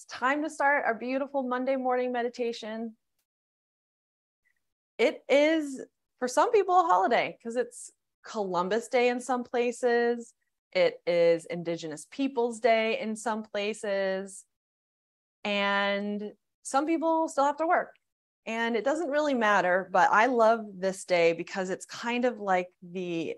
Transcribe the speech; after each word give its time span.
It's 0.00 0.06
time 0.06 0.42
to 0.44 0.48
start 0.48 0.86
our 0.86 0.94
beautiful 0.94 1.42
Monday 1.42 1.76
morning 1.76 2.10
meditation. 2.10 2.96
It 4.96 5.22
is 5.28 5.78
for 6.18 6.26
some 6.26 6.50
people 6.52 6.74
a 6.80 6.84
holiday 6.84 7.36
because 7.36 7.56
it's 7.56 7.90
Columbus 8.24 8.88
Day 8.88 9.10
in 9.10 9.20
some 9.20 9.44
places. 9.44 10.32
It 10.72 11.02
is 11.06 11.44
Indigenous 11.44 12.06
Peoples 12.10 12.60
Day 12.60 12.98
in 12.98 13.14
some 13.14 13.42
places. 13.42 14.46
And 15.44 16.32
some 16.62 16.86
people 16.86 17.28
still 17.28 17.44
have 17.44 17.58
to 17.58 17.66
work. 17.66 17.94
And 18.46 18.76
it 18.76 18.84
doesn't 18.84 19.10
really 19.10 19.34
matter, 19.34 19.90
but 19.92 20.08
I 20.10 20.26
love 20.26 20.64
this 20.78 21.04
day 21.04 21.34
because 21.34 21.68
it's 21.68 21.84
kind 21.84 22.24
of 22.24 22.38
like 22.40 22.68
the 22.80 23.34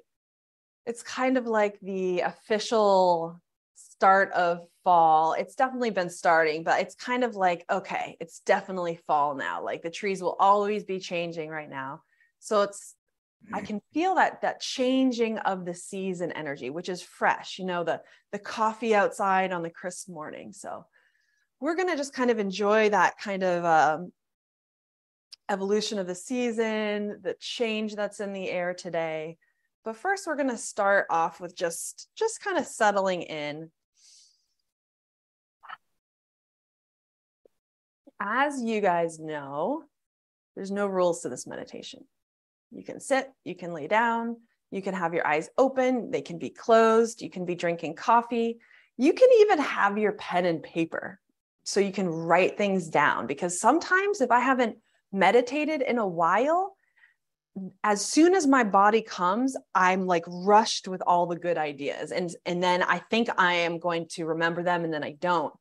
it's 0.86 1.02
kind 1.02 1.36
of 1.36 1.48
like 1.48 1.80
the 1.80 2.20
official 2.20 3.40
start 3.74 4.30
of 4.30 4.68
fall. 4.84 5.34
It's 5.34 5.54
definitely 5.54 5.90
been 5.90 6.10
starting, 6.10 6.64
but 6.64 6.80
it's 6.80 6.94
kind 6.94 7.24
of 7.24 7.36
like, 7.36 7.64
okay, 7.70 8.16
it's 8.20 8.40
definitely 8.40 9.00
fall 9.06 9.34
now. 9.34 9.64
Like 9.64 9.82
the 9.82 9.90
trees 9.90 10.22
will 10.22 10.36
always 10.38 10.84
be 10.84 10.98
changing 10.98 11.50
right 11.50 11.70
now. 11.70 12.02
So 12.38 12.62
it's 12.62 12.94
I 13.52 13.60
mm. 13.60 13.66
can 13.66 13.80
feel 13.92 14.16
that 14.16 14.42
that 14.42 14.60
changing 14.60 15.38
of 15.38 15.64
the 15.64 15.74
season 15.74 16.32
energy, 16.32 16.70
which 16.70 16.88
is 16.88 17.02
fresh, 17.02 17.58
you 17.58 17.64
know, 17.64 17.84
the 17.84 18.02
the 18.30 18.38
coffee 18.38 18.94
outside 18.94 19.52
on 19.52 19.62
the 19.62 19.70
crisp 19.70 20.08
morning. 20.08 20.52
So 20.52 20.86
we're 21.60 21.76
going 21.76 21.88
to 21.88 21.96
just 21.96 22.12
kind 22.12 22.30
of 22.30 22.38
enjoy 22.38 22.90
that 22.90 23.18
kind 23.18 23.44
of 23.44 23.64
um, 23.64 24.12
evolution 25.48 25.98
of 25.98 26.06
the 26.08 26.14
season, 26.14 27.20
the 27.22 27.36
change 27.38 27.94
that's 27.94 28.20
in 28.20 28.32
the 28.32 28.50
air 28.50 28.74
today. 28.74 29.38
But 29.84 29.96
first 29.96 30.26
we're 30.26 30.36
going 30.36 30.50
to 30.50 30.56
start 30.56 31.06
off 31.10 31.40
with 31.40 31.56
just 31.56 32.08
just 32.16 32.40
kind 32.40 32.58
of 32.58 32.66
settling 32.66 33.22
in 33.22 33.70
as 38.22 38.62
you 38.62 38.80
guys 38.80 39.18
know, 39.18 39.82
there's 40.54 40.70
no 40.70 40.86
rules 40.86 41.22
to 41.22 41.28
this 41.28 41.46
meditation. 41.46 42.04
You 42.70 42.84
can 42.84 43.00
sit, 43.00 43.30
you 43.44 43.54
can 43.54 43.72
lay 43.72 43.88
down, 43.88 44.36
you 44.70 44.80
can 44.80 44.94
have 44.94 45.12
your 45.12 45.26
eyes 45.26 45.50
open, 45.58 46.10
they 46.10 46.22
can 46.22 46.38
be 46.38 46.50
closed, 46.50 47.20
you 47.20 47.30
can 47.30 47.44
be 47.44 47.54
drinking 47.54 47.96
coffee, 47.96 48.58
you 48.96 49.12
can 49.12 49.28
even 49.40 49.58
have 49.58 49.98
your 49.98 50.12
pen 50.12 50.46
and 50.46 50.62
paper 50.62 51.20
so 51.64 51.80
you 51.80 51.92
can 51.92 52.08
write 52.08 52.56
things 52.56 52.88
down. 52.88 53.26
Because 53.26 53.60
sometimes 53.60 54.20
if 54.20 54.30
I 54.30 54.40
haven't 54.40 54.76
meditated 55.12 55.82
in 55.82 55.98
a 55.98 56.06
while, 56.06 56.76
as 57.84 58.04
soon 58.04 58.34
as 58.34 58.46
my 58.46 58.64
body 58.64 59.02
comes 59.02 59.54
i'm 59.74 60.06
like 60.06 60.24
rushed 60.26 60.88
with 60.88 61.02
all 61.06 61.26
the 61.26 61.36
good 61.36 61.58
ideas 61.58 62.10
and 62.10 62.34
and 62.46 62.62
then 62.62 62.82
i 62.84 62.98
think 63.10 63.28
i 63.36 63.52
am 63.52 63.78
going 63.78 64.06
to 64.08 64.24
remember 64.24 64.62
them 64.62 64.84
and 64.84 64.94
then 64.94 65.04
i 65.04 65.12
don't 65.20 65.52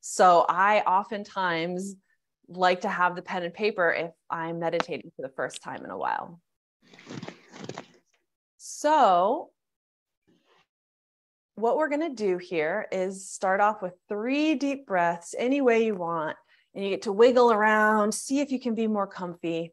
so 0.00 0.46
i 0.48 0.78
oftentimes 0.82 1.96
like 2.50 2.82
to 2.82 2.88
have 2.88 3.14
the 3.16 3.22
pen 3.22 3.42
and 3.42 3.54
paper 3.54 3.92
if 3.92 4.10
I'm 4.28 4.58
meditating 4.58 5.12
for 5.14 5.22
the 5.22 5.32
first 5.34 5.62
time 5.62 5.84
in 5.84 5.90
a 5.90 5.98
while. 5.98 6.40
So, 8.56 9.50
what 11.54 11.76
we're 11.76 11.88
going 11.88 12.08
to 12.08 12.14
do 12.14 12.38
here 12.38 12.86
is 12.90 13.28
start 13.28 13.60
off 13.60 13.82
with 13.82 13.92
three 14.08 14.54
deep 14.54 14.86
breaths 14.86 15.34
any 15.38 15.60
way 15.60 15.84
you 15.84 15.94
want, 15.94 16.36
and 16.74 16.84
you 16.84 16.90
get 16.90 17.02
to 17.02 17.12
wiggle 17.12 17.52
around, 17.52 18.12
see 18.12 18.40
if 18.40 18.50
you 18.50 18.60
can 18.60 18.74
be 18.74 18.86
more 18.86 19.06
comfy. 19.06 19.72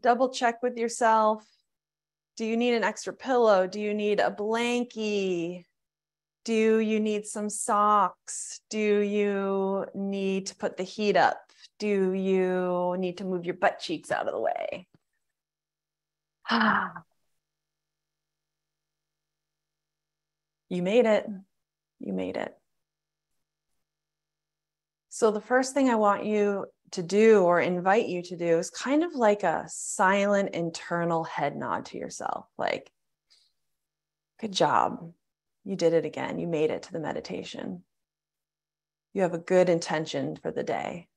Double 0.00 0.30
check 0.30 0.62
with 0.62 0.76
yourself. 0.76 1.44
Do 2.36 2.44
you 2.44 2.56
need 2.56 2.74
an 2.74 2.84
extra 2.84 3.12
pillow? 3.12 3.66
Do 3.66 3.80
you 3.80 3.94
need 3.94 4.20
a 4.20 4.30
blankie? 4.30 5.64
Do 6.44 6.78
you 6.78 6.98
need 6.98 7.26
some 7.26 7.48
socks? 7.48 8.60
Do 8.68 8.78
you 8.78 9.86
need 9.94 10.46
to 10.46 10.56
put 10.56 10.76
the 10.76 10.82
heat 10.82 11.16
up? 11.16 11.38
Do 11.78 12.12
you 12.12 12.96
need 12.98 13.18
to 13.18 13.24
move 13.24 13.44
your 13.44 13.54
butt 13.54 13.78
cheeks 13.78 14.10
out 14.10 14.26
of 14.26 14.32
the 14.32 14.40
way? 14.40 14.88
Ah. 16.50 16.92
you 20.68 20.82
made 20.82 21.06
it. 21.06 21.26
You 22.00 22.12
made 22.12 22.36
it. 22.36 22.56
So, 25.10 25.30
the 25.30 25.40
first 25.40 25.74
thing 25.74 25.90
I 25.90 25.96
want 25.96 26.24
you 26.24 26.66
to 26.92 27.02
do 27.02 27.42
or 27.42 27.60
invite 27.60 28.06
you 28.06 28.22
to 28.22 28.36
do 28.36 28.58
is 28.58 28.70
kind 28.70 29.02
of 29.02 29.14
like 29.14 29.42
a 29.42 29.64
silent 29.68 30.54
internal 30.54 31.24
head 31.24 31.56
nod 31.56 31.86
to 31.86 31.98
yourself 31.98 32.46
like 32.58 32.90
good 34.40 34.52
job. 34.52 35.12
You 35.64 35.76
did 35.76 35.92
it 35.92 36.04
again. 36.04 36.38
You 36.38 36.48
made 36.48 36.70
it 36.70 36.82
to 36.84 36.92
the 36.92 36.98
meditation. 36.98 37.84
You 39.14 39.22
have 39.22 39.34
a 39.34 39.38
good 39.38 39.68
intention 39.68 40.36
for 40.36 40.50
the 40.50 40.64
day. 40.64 41.08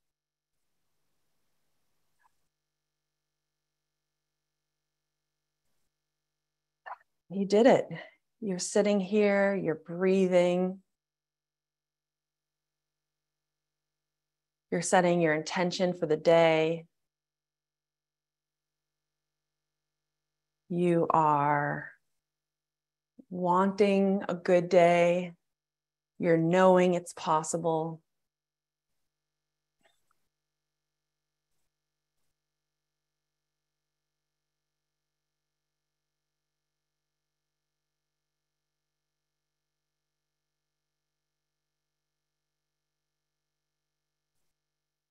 You 7.29 7.45
did 7.45 7.65
it. 7.65 7.87
You're 8.39 8.59
sitting 8.59 8.99
here. 8.99 9.55
You're 9.55 9.81
breathing 9.87 10.79
You're 14.71 14.81
setting 14.81 15.21
your 15.21 15.33
intention 15.33 15.93
for 15.93 16.05
the 16.05 16.17
day. 16.17 16.85
You 20.69 21.07
are 21.09 21.91
wanting 23.29 24.23
a 24.27 24.35
good 24.35 24.69
day. 24.69 25.33
You're 26.17 26.37
knowing 26.37 26.93
it's 26.93 27.13
possible. 27.13 28.01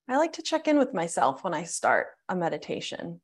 I 0.09 0.17
like 0.19 0.35
to 0.35 0.43
check 0.43 0.69
in 0.69 0.79
with 0.79 0.93
myself 0.93 1.43
when 1.43 1.55
I 1.55 1.65
start 1.65 2.09
a 2.29 2.37
meditation. 2.37 3.21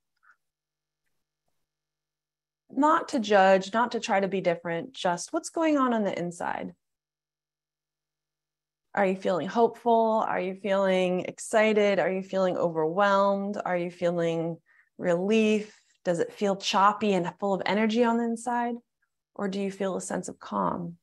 Not 2.70 3.08
to 3.08 3.18
judge, 3.18 3.72
not 3.72 3.92
to 3.92 4.00
try 4.00 4.20
to 4.20 4.28
be 4.28 4.40
different, 4.40 4.92
just 4.92 5.32
what's 5.32 5.50
going 5.50 5.76
on 5.76 5.92
on 5.92 6.04
the 6.04 6.18
inside. 6.18 6.72
Are 8.94 9.06
you 9.06 9.16
feeling 9.16 9.46
hopeful? 9.46 10.24
Are 10.26 10.40
you 10.40 10.54
feeling 10.54 11.20
excited? 11.26 11.98
Are 11.98 12.10
you 12.10 12.22
feeling 12.22 12.56
overwhelmed? 12.56 13.60
Are 13.64 13.76
you 13.76 13.90
feeling 13.90 14.56
relief? 14.98 15.78
Does 16.04 16.18
it 16.18 16.32
feel 16.32 16.56
choppy 16.56 17.12
and 17.12 17.30
full 17.38 17.54
of 17.54 17.62
energy 17.66 18.04
on 18.04 18.16
the 18.16 18.24
inside? 18.24 18.74
Or 19.34 19.48
do 19.48 19.60
you 19.60 19.70
feel 19.70 19.96
a 19.96 20.00
sense 20.00 20.28
of 20.28 20.40
calm? 20.40 20.96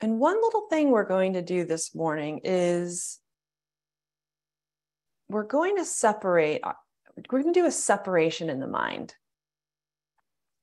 And 0.00 0.20
one 0.20 0.40
little 0.40 0.68
thing 0.68 0.90
we're 0.90 1.04
going 1.04 1.32
to 1.32 1.42
do 1.42 1.64
this 1.64 1.94
morning 1.94 2.40
is 2.44 3.18
we're 5.28 5.42
going 5.44 5.76
to 5.76 5.84
separate, 5.84 6.60
uh, 6.62 6.72
we're 7.30 7.42
going 7.42 7.52
to 7.52 7.60
do 7.60 7.66
a 7.66 7.72
separation 7.72 8.48
in 8.48 8.60
the 8.60 8.68
mind. 8.68 9.14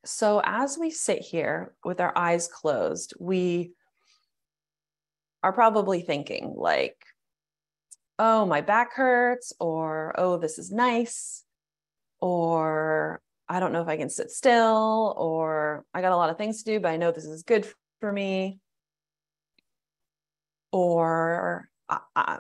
So 0.05 0.41
as 0.45 0.77
we 0.77 0.91
sit 0.91 1.19
here 1.19 1.73
with 1.83 1.99
our 1.99 2.15
eyes 2.15 2.47
closed, 2.47 3.13
we 3.19 3.73
are 5.43 5.51
probably 5.51 6.01
thinking, 6.01 6.53
like, 6.55 6.95
oh, 8.17 8.45
my 8.45 8.61
back 8.61 8.93
hurts, 8.93 9.53
or 9.59 10.13
oh, 10.17 10.37
this 10.37 10.57
is 10.57 10.71
nice, 10.71 11.43
or 12.21 13.21
I 13.49 13.59
don't 13.59 13.73
know 13.73 13.81
if 13.81 13.87
I 13.87 13.97
can 13.97 14.09
sit 14.09 14.31
still, 14.31 15.13
or 15.17 15.85
I 15.93 16.01
got 16.01 16.13
a 16.13 16.15
lot 16.15 16.29
of 16.29 16.37
things 16.37 16.63
to 16.63 16.71
do, 16.71 16.79
but 16.79 16.89
I 16.91 16.97
know 16.97 17.11
this 17.11 17.25
is 17.25 17.43
good 17.43 17.67
for 17.99 18.11
me. 18.11 18.59
Or 20.77 21.69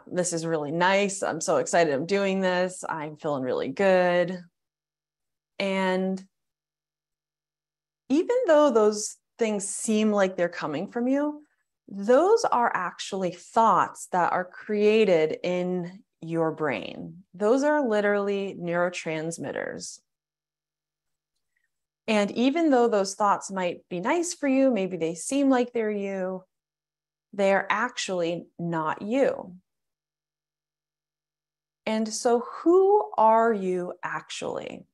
this 0.07 0.33
is 0.33 0.45
really 0.45 0.73
nice. 0.73 1.23
I'm 1.23 1.39
so 1.39 1.55
excited 1.55 1.93
I'm 1.93 2.05
doing 2.05 2.41
this. 2.41 2.83
I'm 2.87 3.15
feeling 3.15 3.43
really 3.43 3.69
good. 3.69 4.41
And 5.57 6.21
even 8.09 8.35
though 8.45 8.71
those 8.71 9.15
things 9.39 9.65
seem 9.65 10.11
like 10.11 10.35
they're 10.35 10.49
coming 10.49 10.91
from 10.91 11.07
you, 11.07 11.43
those 11.87 12.43
are 12.43 12.69
actually 12.73 13.31
thoughts 13.31 14.09
that 14.11 14.33
are 14.33 14.43
created 14.43 15.37
in 15.41 16.03
your 16.21 16.51
brain. 16.51 17.23
Those 17.33 17.63
are 17.63 17.87
literally 17.87 18.57
neurotransmitters. 18.59 19.99
And 22.05 22.31
even 22.31 22.69
though 22.69 22.89
those 22.89 23.15
thoughts 23.15 23.49
might 23.49 23.87
be 23.89 24.01
nice 24.01 24.33
for 24.33 24.49
you, 24.49 24.71
maybe 24.71 24.97
they 24.97 25.15
seem 25.15 25.49
like 25.49 25.71
they're 25.71 25.89
you, 25.89 26.43
they're 27.35 27.67
actually 27.69 28.47
not 28.57 29.01
you. 29.01 29.55
And 31.85 32.07
so, 32.11 32.39
who 32.39 33.11
are 33.17 33.53
you 33.53 33.93
actually? 34.03 34.85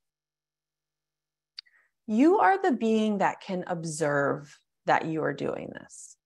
You 2.07 2.39
are 2.39 2.61
the 2.61 2.73
being 2.73 3.19
that 3.19 3.39
can 3.39 3.63
observe 3.67 4.57
that 4.85 5.05
you 5.05 5.23
are 5.23 5.33
doing 5.33 5.69
this. 5.73 6.17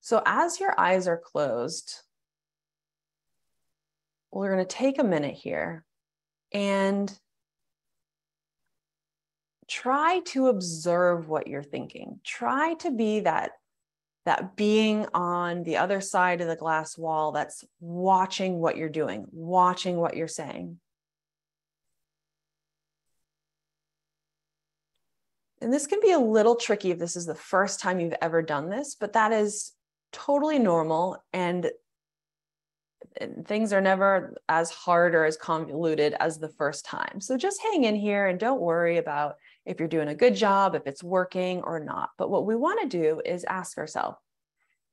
So, 0.00 0.20
as 0.26 0.58
your 0.58 0.74
eyes 0.80 1.06
are 1.06 1.22
closed, 1.22 1.94
we're 4.32 4.52
going 4.52 4.66
to 4.66 4.76
take 4.76 4.98
a 4.98 5.04
minute 5.04 5.34
here 5.34 5.84
and 6.52 7.16
try 9.68 10.20
to 10.26 10.48
observe 10.48 11.28
what 11.28 11.46
you're 11.46 11.62
thinking. 11.62 12.18
Try 12.24 12.74
to 12.80 12.90
be 12.90 13.20
that 13.20 13.52
that 14.24 14.56
being 14.56 15.06
on 15.14 15.64
the 15.64 15.78
other 15.78 16.00
side 16.00 16.40
of 16.40 16.46
the 16.46 16.56
glass 16.56 16.96
wall 16.96 17.32
that's 17.32 17.64
watching 17.80 18.58
what 18.58 18.76
you're 18.76 18.88
doing, 18.88 19.26
watching 19.32 19.96
what 19.96 20.16
you're 20.16 20.28
saying. 20.28 20.78
And 25.60 25.72
this 25.72 25.86
can 25.86 26.00
be 26.00 26.12
a 26.12 26.18
little 26.18 26.56
tricky 26.56 26.90
if 26.90 26.98
this 26.98 27.16
is 27.16 27.26
the 27.26 27.34
first 27.34 27.80
time 27.80 28.00
you've 28.00 28.14
ever 28.20 28.42
done 28.42 28.68
this, 28.68 28.96
but 28.98 29.12
that 29.12 29.32
is 29.32 29.72
totally 30.12 30.58
normal. 30.58 31.22
And 31.32 31.70
things 33.44 33.72
are 33.72 33.80
never 33.80 34.36
as 34.48 34.70
hard 34.70 35.14
or 35.14 35.24
as 35.24 35.36
convoluted 35.36 36.14
as 36.18 36.38
the 36.38 36.48
first 36.48 36.84
time. 36.84 37.20
So 37.20 37.36
just 37.36 37.60
hang 37.62 37.84
in 37.84 37.94
here 37.94 38.26
and 38.26 38.38
don't 38.38 38.60
worry 38.60 38.98
about 38.98 39.36
if 39.64 39.78
you're 39.78 39.88
doing 39.88 40.08
a 40.08 40.14
good 40.14 40.34
job, 40.34 40.74
if 40.74 40.86
it's 40.86 41.02
working 41.02 41.62
or 41.62 41.80
not. 41.80 42.10
But 42.18 42.30
what 42.30 42.46
we 42.46 42.56
want 42.56 42.80
to 42.82 42.88
do 42.88 43.20
is 43.24 43.44
ask 43.44 43.78
ourselves 43.78 44.18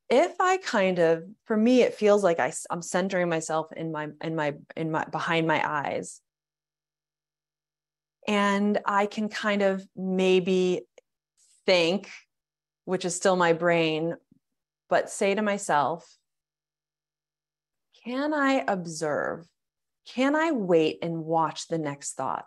if 0.09 0.41
I 0.41 0.57
kind 0.57 0.97
of, 0.97 1.23
for 1.45 1.55
me, 1.55 1.83
it 1.83 1.93
feels 1.93 2.23
like 2.23 2.39
I, 2.39 2.51
I'm 2.71 2.81
centering 2.81 3.29
myself 3.29 3.67
in 3.75 3.91
my, 3.91 4.09
in 4.23 4.35
my, 4.35 4.55
in 4.75 4.89
my, 4.89 5.05
behind 5.05 5.47
my 5.47 5.61
eyes. 5.63 6.19
And 8.27 8.79
I 8.85 9.05
can 9.05 9.29
kind 9.29 9.61
of 9.61 9.85
maybe 9.95 10.81
think, 11.65 12.09
which 12.85 13.05
is 13.05 13.15
still 13.15 13.35
my 13.35 13.53
brain, 13.53 14.15
but 14.89 15.11
say 15.11 15.35
to 15.35 15.41
myself, 15.43 16.17
can 18.03 18.33
I 18.33 18.63
observe? 18.67 19.45
Can 20.07 20.35
I 20.35 20.51
wait 20.51 20.99
and 21.03 21.23
watch 21.23 21.67
the 21.67 21.77
next 21.77 22.13
thought? 22.13 22.45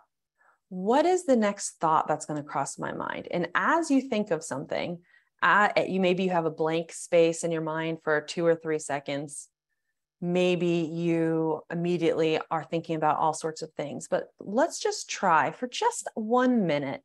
What 0.73 1.05
is 1.05 1.25
the 1.25 1.35
next 1.35 1.77
thought 1.79 2.07
that's 2.07 2.25
going 2.25 2.41
to 2.41 2.49
cross 2.49 2.79
my 2.79 2.93
mind? 2.93 3.27
And 3.29 3.47
as 3.53 3.91
you 3.91 4.01
think 4.01 4.31
of 4.31 4.43
something, 4.43 4.97
uh, 5.43 5.69
you 5.87 5.99
maybe 5.99 6.23
you 6.23 6.31
have 6.31 6.47
a 6.47 6.49
blank 6.49 6.91
space 6.91 7.43
in 7.43 7.51
your 7.51 7.61
mind 7.61 7.99
for 8.03 8.21
two 8.21 8.43
or 8.43 8.55
three 8.55 8.79
seconds. 8.79 9.49
Maybe 10.19 10.89
you 10.91 11.61
immediately 11.69 12.39
are 12.49 12.63
thinking 12.63 12.95
about 12.95 13.17
all 13.17 13.35
sorts 13.35 13.61
of 13.61 13.71
things, 13.73 14.07
but 14.09 14.29
let's 14.39 14.79
just 14.79 15.07
try 15.07 15.51
for 15.51 15.67
just 15.67 16.07
one 16.15 16.65
minute. 16.65 17.03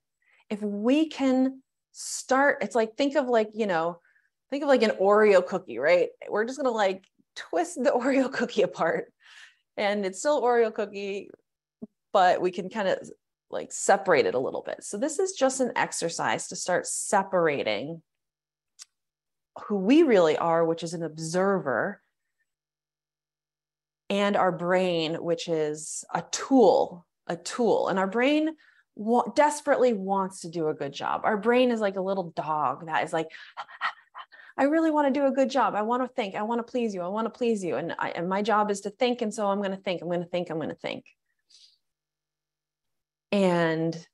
If 0.48 0.62
we 0.62 1.10
can 1.10 1.60
start, 1.92 2.62
it's 2.62 2.74
like 2.74 2.96
think 2.96 3.16
of 3.16 3.26
like, 3.28 3.50
you 3.52 3.66
know, 3.66 4.00
think 4.48 4.62
of 4.62 4.70
like 4.70 4.82
an 4.82 4.92
Oreo 4.92 5.46
cookie, 5.46 5.78
right? 5.78 6.08
We're 6.26 6.46
just 6.46 6.58
going 6.58 6.72
to 6.72 6.74
like 6.74 7.04
twist 7.36 7.74
the 7.84 7.90
Oreo 7.94 8.32
cookie 8.32 8.62
apart 8.62 9.12
and 9.76 10.06
it's 10.06 10.20
still 10.20 10.40
Oreo 10.40 10.72
cookie, 10.72 11.28
but 12.14 12.40
we 12.40 12.50
can 12.50 12.70
kind 12.70 12.88
of 12.88 13.10
like 13.50 13.72
separate 13.72 14.26
it 14.26 14.34
a 14.34 14.38
little 14.38 14.62
bit. 14.62 14.84
So 14.84 14.98
this 14.98 15.18
is 15.18 15.32
just 15.32 15.60
an 15.60 15.72
exercise 15.76 16.48
to 16.48 16.56
start 16.56 16.86
separating 16.86 18.02
who 19.66 19.76
we 19.76 20.02
really 20.02 20.36
are, 20.36 20.64
which 20.64 20.82
is 20.82 20.94
an 20.94 21.02
observer, 21.02 22.00
and 24.10 24.36
our 24.36 24.52
brain, 24.52 25.16
which 25.16 25.48
is 25.48 26.04
a 26.14 26.22
tool, 26.30 27.06
a 27.26 27.36
tool. 27.36 27.88
And 27.88 27.98
our 27.98 28.06
brain 28.06 28.50
wa- 28.96 29.30
desperately 29.34 29.92
wants 29.92 30.40
to 30.40 30.48
do 30.48 30.68
a 30.68 30.74
good 30.74 30.92
job. 30.92 31.22
Our 31.24 31.36
brain 31.36 31.70
is 31.70 31.80
like 31.80 31.96
a 31.96 32.02
little 32.02 32.30
dog 32.30 32.86
that 32.86 33.04
is 33.04 33.12
like, 33.12 33.28
I 34.56 34.64
really 34.64 34.90
want 34.90 35.12
to 35.12 35.20
do 35.20 35.26
a 35.26 35.30
good 35.30 35.50
job. 35.50 35.74
I 35.74 35.82
want 35.82 36.02
to 36.02 36.08
think. 36.08 36.34
I 36.34 36.42
want 36.42 36.58
to 36.58 36.68
please 36.68 36.92
you. 36.92 37.02
I 37.02 37.08
want 37.08 37.26
to 37.26 37.30
please 37.30 37.62
you. 37.62 37.76
And, 37.76 37.94
I, 37.98 38.10
and 38.10 38.28
my 38.28 38.42
job 38.42 38.70
is 38.70 38.80
to 38.82 38.90
think. 38.90 39.22
And 39.22 39.32
so 39.32 39.46
I'm 39.46 39.58
going 39.58 39.70
to 39.70 39.76
think. 39.76 40.02
I'm 40.02 40.08
going 40.08 40.22
to 40.22 40.28
think. 40.28 40.50
I'm 40.50 40.56
going 40.56 40.68
to 40.70 40.74
think. 40.74 41.04
And 43.32 44.06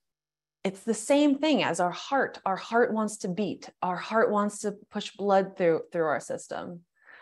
it's 0.65 0.81
the 0.81 0.95
same 0.95 1.39
thing 1.39 1.63
as 1.63 1.79
our 1.79 1.91
heart. 1.91 2.41
Our 2.45 2.57
heart 2.57 2.93
wants 2.93 3.19
to 3.19 3.29
beat. 3.29 3.69
Our 3.83 3.97
heart 3.97 4.31
wants 4.31 4.61
to 4.61 4.73
push 4.91 5.15
blood 5.17 5.57
through 5.57 5.83
through 5.93 6.07
our 6.07 6.21
system. 6.21 6.81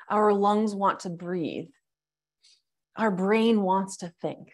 Our 0.09 0.33
lungs 0.33 0.75
want 0.75 1.01
to 1.01 1.11
breathe. 1.11 1.69
Our 2.97 3.11
brain 3.11 3.63
wants 3.63 3.99
to 3.99 4.13
think. 4.21 4.53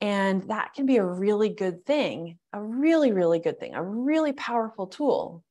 And 0.00 0.42
that 0.44 0.74
can 0.74 0.86
be 0.86 0.96
a 0.96 1.04
really 1.04 1.48
good 1.48 1.86
thing, 1.86 2.38
a 2.52 2.62
really, 2.62 3.12
really 3.12 3.38
good 3.38 3.58
thing, 3.58 3.74
a 3.74 3.82
really 3.82 4.32
powerful 4.32 4.86
tool. 4.86 5.42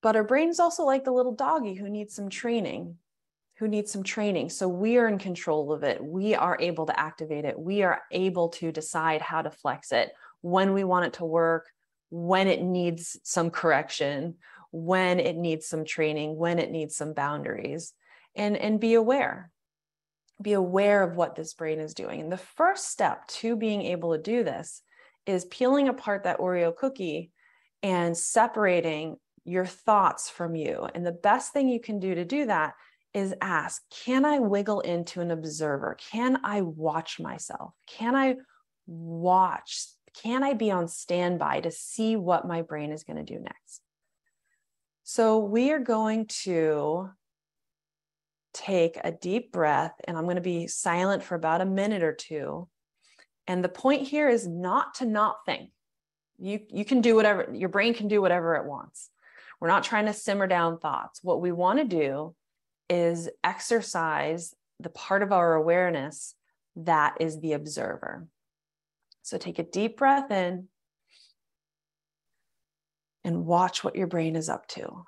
But 0.00 0.16
our 0.16 0.24
brain 0.24 0.48
is 0.48 0.58
also 0.58 0.84
like 0.84 1.04
the 1.04 1.12
little 1.12 1.34
doggy 1.34 1.74
who 1.74 1.88
needs 1.88 2.14
some 2.14 2.30
training, 2.30 2.96
who 3.62 3.68
needs 3.68 3.92
some 3.92 4.02
training. 4.02 4.50
So 4.50 4.66
we 4.66 4.98
are 4.98 5.06
in 5.06 5.18
control 5.18 5.70
of 5.70 5.84
it. 5.84 6.04
We 6.04 6.34
are 6.34 6.56
able 6.58 6.84
to 6.86 6.98
activate 6.98 7.44
it. 7.44 7.56
We 7.56 7.84
are 7.84 8.02
able 8.10 8.48
to 8.48 8.72
decide 8.72 9.22
how 9.22 9.40
to 9.40 9.52
flex 9.52 9.92
it, 9.92 10.10
when 10.40 10.72
we 10.72 10.82
want 10.82 11.06
it 11.06 11.12
to 11.12 11.24
work, 11.24 11.68
when 12.10 12.48
it 12.48 12.60
needs 12.60 13.20
some 13.22 13.50
correction, 13.50 14.34
when 14.72 15.20
it 15.20 15.36
needs 15.36 15.68
some 15.68 15.84
training, 15.84 16.36
when 16.36 16.58
it 16.58 16.72
needs 16.72 16.96
some 16.96 17.12
boundaries, 17.12 17.92
and, 18.34 18.56
and 18.56 18.80
be 18.80 18.94
aware. 18.94 19.48
Be 20.42 20.54
aware 20.54 21.04
of 21.04 21.14
what 21.14 21.36
this 21.36 21.54
brain 21.54 21.78
is 21.78 21.94
doing. 21.94 22.20
And 22.20 22.32
the 22.32 22.38
first 22.38 22.90
step 22.90 23.28
to 23.28 23.54
being 23.54 23.82
able 23.82 24.10
to 24.10 24.20
do 24.20 24.42
this 24.42 24.82
is 25.24 25.44
peeling 25.44 25.86
apart 25.86 26.24
that 26.24 26.38
Oreo 26.38 26.74
cookie 26.74 27.30
and 27.80 28.18
separating 28.18 29.18
your 29.44 29.66
thoughts 29.66 30.28
from 30.28 30.56
you. 30.56 30.88
And 30.96 31.06
the 31.06 31.12
best 31.12 31.52
thing 31.52 31.68
you 31.68 31.78
can 31.78 32.00
do 32.00 32.16
to 32.16 32.24
do 32.24 32.46
that 32.46 32.74
is 33.14 33.34
ask 33.40 33.82
Can 34.04 34.24
I 34.24 34.38
wiggle 34.38 34.80
into 34.80 35.20
an 35.20 35.30
observer? 35.30 35.96
Can 36.10 36.40
I 36.44 36.62
watch 36.62 37.20
myself? 37.20 37.74
Can 37.86 38.14
I 38.14 38.36
watch? 38.86 39.86
Can 40.22 40.42
I 40.42 40.54
be 40.54 40.70
on 40.70 40.88
standby 40.88 41.60
to 41.60 41.70
see 41.70 42.16
what 42.16 42.46
my 42.46 42.62
brain 42.62 42.92
is 42.92 43.04
going 43.04 43.24
to 43.24 43.34
do 43.34 43.40
next? 43.40 43.80
So 45.04 45.38
we 45.38 45.72
are 45.72 45.78
going 45.78 46.26
to 46.44 47.10
take 48.52 48.98
a 49.02 49.10
deep 49.10 49.52
breath, 49.52 49.94
and 50.04 50.16
I'm 50.16 50.24
going 50.24 50.36
to 50.36 50.42
be 50.42 50.66
silent 50.66 51.22
for 51.22 51.34
about 51.34 51.60
a 51.60 51.66
minute 51.66 52.02
or 52.02 52.12
two. 52.12 52.68
And 53.46 53.64
the 53.64 53.68
point 53.68 54.06
here 54.06 54.28
is 54.28 54.46
not 54.46 54.94
to 54.96 55.06
not 55.06 55.38
think. 55.46 55.70
You, 56.38 56.60
you 56.68 56.84
can 56.84 57.00
do 57.00 57.14
whatever, 57.14 57.48
your 57.52 57.68
brain 57.68 57.94
can 57.94 58.08
do 58.08 58.20
whatever 58.20 58.56
it 58.56 58.66
wants. 58.66 59.10
We're 59.60 59.68
not 59.68 59.84
trying 59.84 60.06
to 60.06 60.12
simmer 60.12 60.46
down 60.46 60.78
thoughts. 60.78 61.20
What 61.22 61.40
we 61.40 61.52
want 61.52 61.78
to 61.78 61.84
do 61.84 62.34
is 62.92 63.30
exercise 63.42 64.54
the 64.78 64.90
part 64.90 65.22
of 65.22 65.32
our 65.32 65.54
awareness 65.54 66.34
that 66.76 67.16
is 67.20 67.40
the 67.40 67.54
observer. 67.54 68.28
So 69.22 69.38
take 69.38 69.58
a 69.58 69.62
deep 69.62 69.96
breath 69.96 70.30
in 70.30 70.68
and 73.24 73.46
watch 73.46 73.82
what 73.82 73.96
your 73.96 74.08
brain 74.08 74.36
is 74.36 74.50
up 74.50 74.68
to. 74.68 75.04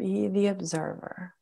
Be 0.00 0.28
the 0.28 0.46
observer. 0.46 1.34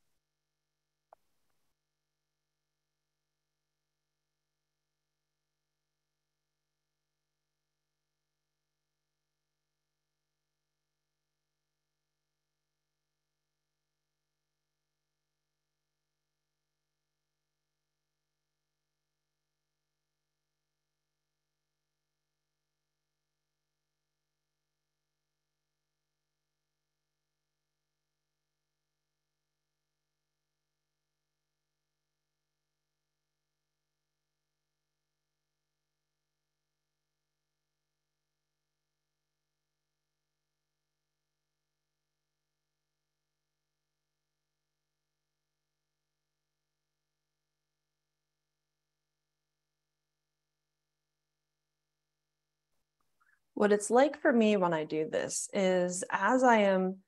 What 53.59 53.73
it's 53.73 53.91
like 53.91 54.23
for 54.23 54.33
me 54.33 54.57
when 54.57 54.73
I 54.73 54.85
do 54.85 55.09
this 55.11 55.49
is 55.53 56.05
as 56.11 56.45
I 56.45 56.59
am 56.59 56.99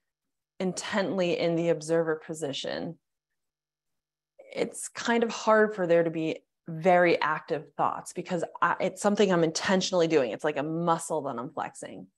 intently 0.59 1.39
in 1.39 1.55
the 1.55 1.69
observer 1.69 2.17
position, 2.17 2.99
it's 4.53 4.89
kind 4.89 5.23
of 5.23 5.31
hard 5.31 5.77
for 5.77 5.87
there 5.87 6.03
to 6.03 6.11
be 6.11 6.41
very 6.67 7.21
active 7.21 7.73
thoughts 7.77 8.13
because 8.13 8.43
I, 8.61 8.75
it's 8.81 9.01
something 9.01 9.31
I'm 9.31 9.45
intentionally 9.45 10.09
doing. 10.09 10.33
It's 10.33 10.43
like 10.43 10.57
a 10.57 10.65
muscle 10.65 11.23
that 11.23 11.39
I'm 11.39 11.53
flexing. 11.53 12.09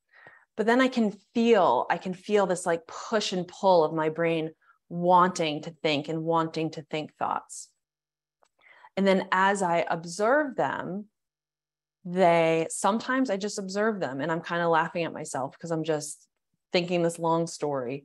But 0.57 0.65
then 0.65 0.81
I 0.81 0.89
can 0.89 1.13
feel, 1.35 1.85
I 1.91 1.99
can 1.99 2.15
feel 2.15 2.47
this 2.47 2.65
like 2.65 2.87
push 2.87 3.35
and 3.35 3.47
pull 3.47 3.85
of 3.85 3.93
my 3.93 4.09
brain 4.09 4.53
wanting 4.89 5.61
to 5.65 5.75
think 5.83 6.09
and 6.09 6.25
wanting 6.25 6.71
to 6.71 6.81
think 6.81 7.15
thoughts. 7.19 7.69
And 8.97 9.07
then 9.07 9.29
as 9.31 9.61
I 9.61 9.85
observe 9.91 10.57
them, 10.57 11.09
they 12.05 12.67
sometimes 12.71 13.31
I 13.31 13.37
just 13.37 13.59
observe 13.59 14.01
them 14.01 14.21
and 14.21 14.33
I'm 14.33 14.41
kind 14.41 14.63
of 14.63 14.71
laughing 14.71 15.05
at 15.05 15.13
myself 15.13 15.53
because 15.53 15.71
I'm 15.71 15.85
just 15.85 16.27
thinking 16.73 17.03
this 17.03 17.19
long 17.19 17.47
story. 17.47 18.05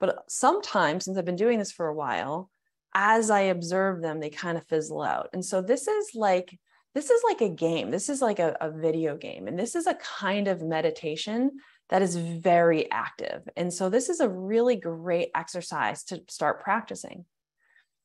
But 0.00 0.24
sometimes, 0.28 1.04
since 1.04 1.18
I've 1.18 1.24
been 1.24 1.36
doing 1.36 1.58
this 1.58 1.72
for 1.72 1.88
a 1.88 1.94
while, 1.94 2.50
as 2.94 3.30
I 3.30 3.40
observe 3.40 4.00
them, 4.00 4.20
they 4.20 4.30
kind 4.30 4.56
of 4.56 4.66
fizzle 4.66 5.02
out. 5.02 5.30
And 5.32 5.44
so 5.44 5.60
this 5.60 5.88
is 5.88 6.10
like 6.14 6.58
this 6.94 7.10
is 7.10 7.22
like 7.24 7.40
a 7.40 7.48
game. 7.48 7.90
This 7.90 8.08
is 8.08 8.20
like 8.20 8.38
a, 8.38 8.56
a 8.60 8.70
video 8.70 9.16
game. 9.16 9.46
And 9.46 9.58
this 9.58 9.76
is 9.76 9.86
a 9.86 9.94
kind 9.94 10.48
of 10.48 10.62
meditation 10.62 11.52
that 11.90 12.02
is 12.02 12.16
very 12.16 12.90
active. 12.90 13.48
And 13.56 13.72
so 13.72 13.88
this 13.88 14.08
is 14.08 14.20
a 14.20 14.28
really 14.28 14.76
great 14.76 15.30
exercise 15.34 16.02
to 16.04 16.22
start 16.28 16.60
practicing. 16.60 17.24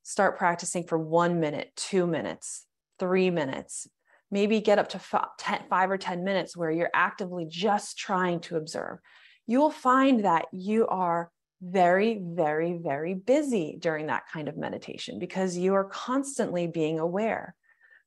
Start 0.03 0.38
practicing 0.38 0.83
for 0.83 0.97
one 0.97 1.39
minute, 1.39 1.71
two 1.75 2.05
minutes, 2.05 2.65
three 3.00 3.29
minutes, 3.29 3.88
maybe 4.33 4.59
get 4.61 4.79
up 4.79 4.89
to 4.89 4.99
five 4.99 5.91
or 5.91 5.97
10 5.97 6.23
minutes 6.23 6.57
where 6.57 6.71
you're 6.71 6.89
actively 6.91 7.45
just 7.47 7.99
trying 7.99 8.39
to 8.39 8.57
observe. 8.57 8.97
You 9.45 9.59
will 9.59 9.69
find 9.69 10.25
that 10.25 10.45
you 10.51 10.87
are 10.87 11.31
very, 11.61 12.19
very, 12.19 12.73
very 12.73 13.13
busy 13.13 13.77
during 13.79 14.07
that 14.07 14.23
kind 14.33 14.49
of 14.49 14.57
meditation 14.57 15.19
because 15.19 15.55
you 15.55 15.75
are 15.75 15.83
constantly 15.83 16.65
being 16.65 16.97
aware. 16.99 17.55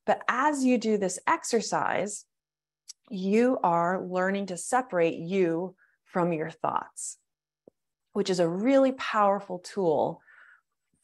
But 0.04 0.22
as 0.26 0.64
you 0.64 0.78
do 0.78 0.98
this 0.98 1.20
exercise, 1.28 2.24
you 3.08 3.58
are 3.62 4.04
learning 4.04 4.46
to 4.46 4.56
separate 4.56 5.18
you 5.18 5.76
from 6.04 6.32
your 6.32 6.50
thoughts, 6.50 7.18
which 8.14 8.30
is 8.30 8.40
a 8.40 8.48
really 8.48 8.92
powerful 8.92 9.60
tool 9.60 10.20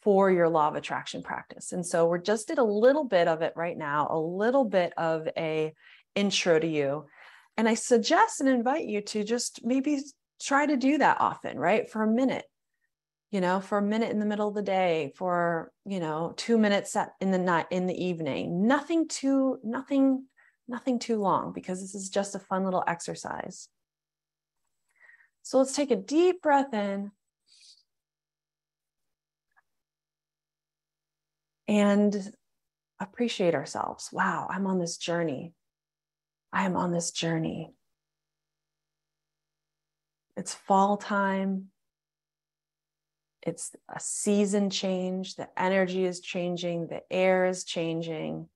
for 0.02 0.30
your 0.30 0.48
law 0.48 0.68
of 0.68 0.74
attraction 0.74 1.22
practice. 1.22 1.72
And 1.72 1.86
so 1.86 2.06
we're 2.06 2.18
just 2.18 2.48
did 2.48 2.58
a 2.58 2.64
little 2.64 3.04
bit 3.04 3.28
of 3.28 3.42
it 3.42 3.52
right 3.56 3.76
now, 3.76 4.08
a 4.10 4.18
little 4.18 4.64
bit 4.64 4.92
of 4.96 5.28
a 5.36 5.72
intro 6.14 6.58
to 6.58 6.66
you. 6.66 7.06
And 7.56 7.68
I 7.68 7.74
suggest 7.74 8.40
and 8.40 8.48
invite 8.48 8.86
you 8.86 9.00
to 9.02 9.24
just 9.24 9.64
maybe 9.64 10.00
try 10.40 10.66
to 10.66 10.76
do 10.76 10.98
that 10.98 11.20
often, 11.20 11.58
right? 11.58 11.88
For 11.88 12.02
a 12.02 12.10
minute. 12.10 12.44
You 13.30 13.40
know, 13.40 13.60
for 13.60 13.78
a 13.78 13.82
minute 13.82 14.10
in 14.10 14.18
the 14.18 14.26
middle 14.26 14.48
of 14.48 14.54
the 14.54 14.60
day, 14.60 15.14
for, 15.16 15.72
you 15.86 16.00
know, 16.00 16.34
2 16.36 16.58
minutes 16.58 16.94
in 17.18 17.30
the 17.30 17.38
night 17.38 17.64
in 17.70 17.86
the 17.86 18.04
evening. 18.04 18.66
Nothing 18.66 19.08
too 19.08 19.58
nothing 19.64 20.26
nothing 20.68 20.98
too 20.98 21.18
long 21.18 21.52
because 21.52 21.80
this 21.80 21.94
is 21.94 22.10
just 22.10 22.34
a 22.34 22.38
fun 22.38 22.64
little 22.64 22.84
exercise. 22.86 23.68
So 25.42 25.58
let's 25.58 25.74
take 25.74 25.90
a 25.90 25.96
deep 25.96 26.42
breath 26.42 26.74
in 26.74 27.10
and 31.72 32.34
appreciate 33.00 33.54
ourselves. 33.54 34.10
Wow, 34.12 34.46
I'm 34.50 34.66
on 34.66 34.78
this 34.78 34.98
journey. 34.98 35.54
I 36.52 36.66
am 36.66 36.76
on 36.76 36.92
this 36.92 37.12
journey. 37.12 37.72
It's 40.36 40.52
fall 40.52 40.98
time. 40.98 41.68
It's 43.40 43.74
a 43.88 43.98
season 43.98 44.68
change. 44.68 45.36
The 45.36 45.48
energy 45.56 46.04
is 46.04 46.20
changing. 46.20 46.88
The 46.88 47.00
air 47.10 47.46
is 47.46 47.64
changing. 47.64 48.50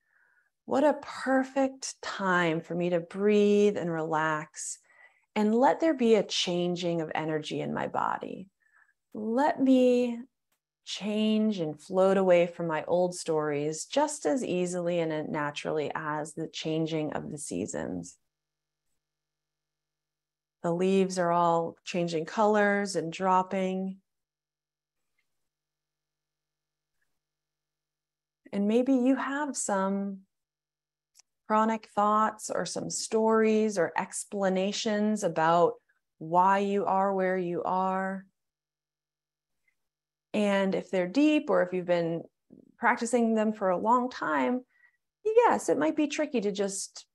What 0.66 0.84
a 0.84 0.98
perfect 1.00 1.94
time 2.02 2.60
for 2.60 2.74
me 2.74 2.90
to 2.90 3.00
breathe 3.00 3.78
and 3.78 3.90
relax 3.90 4.78
and 5.34 5.54
let 5.54 5.80
there 5.80 5.94
be 5.94 6.16
a 6.16 6.22
changing 6.22 7.00
of 7.00 7.10
energy 7.14 7.62
in 7.62 7.72
my 7.72 7.86
body. 7.86 8.48
Let 9.14 9.58
me 9.58 10.18
change 10.86 11.58
and 11.58 11.78
float 11.78 12.16
away 12.16 12.46
from 12.46 12.68
my 12.68 12.84
old 12.84 13.14
stories 13.14 13.84
just 13.86 14.24
as 14.24 14.44
easily 14.44 15.00
and 15.00 15.28
naturally 15.28 15.90
as 15.94 16.32
the 16.32 16.46
changing 16.46 17.12
of 17.12 17.30
the 17.30 17.38
seasons. 17.38 18.16
The 20.62 20.72
leaves 20.72 21.18
are 21.18 21.32
all 21.32 21.76
changing 21.84 22.24
colors 22.24 22.96
and 22.96 23.12
dropping. 23.12 23.98
And 28.52 28.68
maybe 28.68 28.94
you 28.94 29.16
have 29.16 29.56
some 29.56 30.20
chronic 31.48 31.88
thoughts 31.94 32.48
or 32.48 32.64
some 32.64 32.90
stories 32.90 33.76
or 33.76 33.92
explanations 33.96 35.24
about 35.24 35.74
why 36.18 36.58
you 36.60 36.84
are 36.84 37.12
where 37.12 37.36
you 37.36 37.62
are. 37.64 38.24
And 40.36 40.74
if 40.74 40.90
they're 40.90 41.08
deep 41.08 41.48
or 41.48 41.62
if 41.62 41.72
you've 41.72 41.86
been 41.86 42.22
practicing 42.76 43.34
them 43.34 43.54
for 43.54 43.70
a 43.70 43.78
long 43.78 44.10
time, 44.10 44.60
yes, 45.24 45.70
it 45.70 45.78
might 45.78 45.96
be 45.96 46.08
tricky 46.08 46.42
to 46.42 46.52
just 46.52 47.06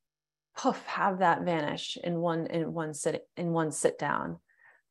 poof 0.58 0.84
have 0.88 1.20
that 1.20 1.44
vanish 1.44 2.00
in 2.04 2.20
one 2.20 2.48
in 2.48 2.74
one 2.74 2.96
sit 2.96 3.28
in 3.38 3.54
one 3.54 3.72
sit 3.72 4.00
down. 4.00 4.40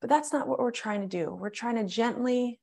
But 0.01 0.11
that's 0.11 0.33
not 0.33 0.47
what 0.47 0.61
we're 0.61 0.71
trying 0.71 1.01
to 1.01 1.09
do. 1.09 1.35
We're 1.35 1.51
trying 1.51 1.75
to 1.75 1.93
gently 1.93 2.61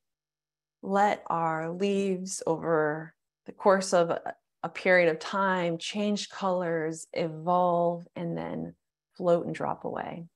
let 0.80 1.22
our 1.26 1.70
leaves 1.70 2.42
over 2.46 3.14
the 3.44 3.52
course 3.52 3.92
of 3.92 4.08
a, 4.08 4.34
a 4.62 4.70
period 4.70 5.10
of 5.10 5.18
time 5.18 5.76
change 5.76 6.30
colors, 6.30 7.06
evolve, 7.12 8.06
and 8.16 8.38
then 8.38 8.74
float 9.18 9.44
and 9.44 9.54
drop 9.54 9.84
away. 9.84 10.28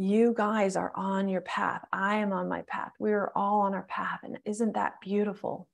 You 0.00 0.32
guys 0.34 0.76
are 0.76 0.92
on 0.94 1.28
your 1.28 1.42
path. 1.42 1.84
I 1.92 2.16
am 2.16 2.32
on 2.32 2.48
my 2.48 2.62
path. 2.62 2.92
We 2.98 3.12
are 3.12 3.30
all 3.36 3.60
on 3.60 3.74
our 3.74 3.82
path. 3.82 4.20
And 4.22 4.38
isn't 4.46 4.72
that 4.72 4.94
beautiful? 5.02 5.68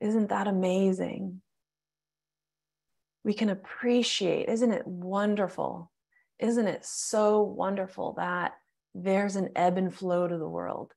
Isn't 0.00 0.30
that 0.30 0.48
amazing? 0.48 1.40
We 3.22 3.34
can 3.34 3.50
appreciate, 3.50 4.48
isn't 4.48 4.72
it 4.72 4.84
wonderful? 4.84 5.92
Isn't 6.40 6.66
it 6.66 6.84
so 6.84 7.42
wonderful 7.42 8.14
that 8.14 8.54
there's 8.96 9.36
an 9.36 9.50
ebb 9.54 9.78
and 9.78 9.94
flow 9.94 10.26
to 10.26 10.36
the 10.36 10.48
world? 10.48 10.92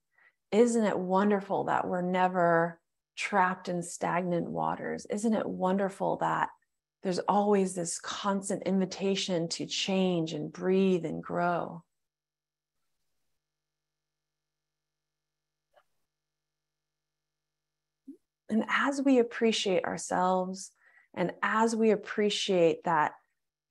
Isn't 0.51 0.85
it 0.85 0.97
wonderful 0.97 1.65
that 1.65 1.87
we're 1.87 2.01
never 2.01 2.79
trapped 3.15 3.69
in 3.69 3.83
stagnant 3.83 4.49
waters? 4.49 5.05
Isn't 5.11 5.35
it 5.35 5.47
wonderful 5.47 6.17
that 6.17 6.49
there's 7.03 7.19
always 7.19 7.75
this 7.75 7.99
constant 7.99 8.63
invitation 8.63 9.49
to 9.49 9.67
change 9.67 10.33
and 10.33 10.51
breathe 10.51 11.05
and 11.05 11.21
grow? 11.21 11.83
And 18.53 18.65
as 18.69 19.01
we 19.01 19.17
appreciate 19.17 19.83
ourselves 19.83 20.71
and 21.15 21.31
as 21.41 21.75
we 21.75 21.89
appreciate 21.89 22.83
that 22.83 23.13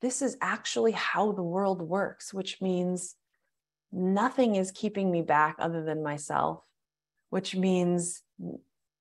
this 0.01 0.21
is 0.21 0.35
actually 0.41 0.91
how 0.91 1.31
the 1.31 1.41
world 1.41 1.81
works, 1.81 2.33
which 2.33 2.61
means 2.61 3.15
nothing 3.93 4.55
is 4.55 4.71
keeping 4.71 5.09
me 5.09 5.21
back 5.21 5.55
other 5.57 5.85
than 5.85 6.03
myself, 6.03 6.65
which 7.29 7.55
means 7.55 8.23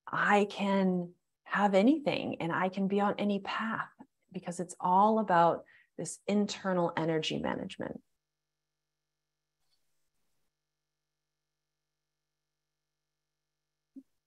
I 0.07 0.47
can 0.49 1.11
have 1.43 1.75
anything 1.75 2.37
and 2.39 2.53
I 2.53 2.69
can 2.69 2.87
be 2.87 3.01
on 3.01 3.17
any 3.19 3.41
path 3.41 3.91
because 4.33 4.61
it's 4.61 4.77
all 4.79 5.19
about 5.19 5.65
this 5.99 6.21
internal 6.29 6.93
energy 6.97 7.41
management. 7.41 8.01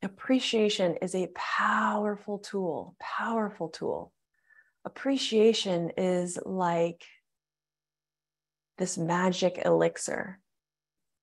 Appreciation 0.05 0.97
is 1.01 1.15
a 1.15 1.29
powerful 1.35 2.38
tool, 2.38 2.95
powerful 3.01 3.69
tool. 3.69 4.13
Appreciation 4.85 5.93
is 5.97 6.38
like 6.45 7.03
this 8.77 9.00
magic 9.00 9.59
elixir. 9.65 10.39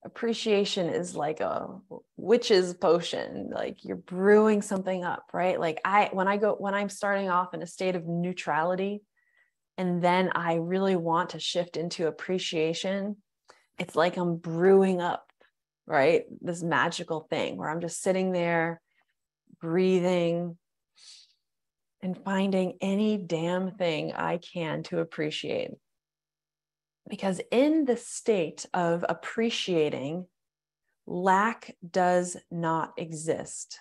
Appreciation 0.04 0.88
is 0.88 1.14
like 1.14 1.38
a 1.38 1.68
witch's 2.16 2.74
potion, 2.74 3.50
like 3.54 3.84
you're 3.84 3.94
brewing 3.94 4.62
something 4.62 5.04
up, 5.04 5.26
right? 5.32 5.60
Like 5.60 5.80
I, 5.84 6.10
when 6.12 6.26
I 6.26 6.36
go, 6.36 6.56
when 6.58 6.74
I'm 6.74 6.88
starting 6.88 7.30
off 7.30 7.54
in 7.54 7.62
a 7.62 7.68
state 7.68 7.94
of 7.94 8.08
neutrality, 8.08 9.02
and 9.78 10.02
then 10.02 10.32
I 10.34 10.54
really 10.54 10.96
want 10.96 11.30
to 11.30 11.38
shift 11.38 11.76
into 11.76 12.08
appreciation, 12.08 13.18
it's 13.78 13.94
like 13.94 14.16
I'm 14.16 14.38
brewing 14.38 15.00
up, 15.00 15.31
right? 15.86 16.24
This 16.40 16.62
magical 16.62 17.20
thing 17.20 17.56
where 17.56 17.68
I'm 17.68 17.80
just 17.80 18.02
sitting 18.02 18.32
there, 18.32 18.80
breathing, 19.60 20.56
and 22.02 22.18
finding 22.24 22.78
any 22.80 23.16
damn 23.16 23.72
thing 23.72 24.12
I 24.12 24.38
can 24.38 24.82
to 24.84 24.98
appreciate. 25.00 25.70
Because 27.08 27.40
in 27.50 27.84
the 27.84 27.96
state 27.96 28.66
of 28.74 29.04
appreciating, 29.08 30.26
lack 31.06 31.76
does 31.88 32.36
not 32.50 32.92
exist. 32.96 33.80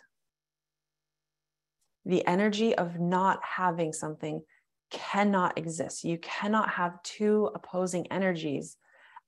The 2.05 2.25
energy 2.25 2.75
of 2.75 2.99
not 2.99 3.39
having 3.43 3.93
something 3.93 4.41
cannot 4.89 5.57
exist. 5.57 6.03
You 6.03 6.17
cannot 6.17 6.69
have 6.71 7.01
two 7.03 7.49
opposing 7.55 8.11
energies 8.11 8.75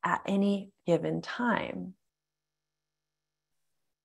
at 0.04 0.22
any 0.28 0.72
given 0.86 1.22
time. 1.22 1.94